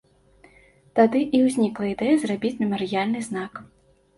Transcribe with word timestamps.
Тады 0.99 1.21
і 1.39 1.43
ўзнікла 1.47 1.85
ідэя 1.93 2.15
зрабіць 2.25 2.55
мемарыяльны 2.63 3.23
знак. 3.29 3.63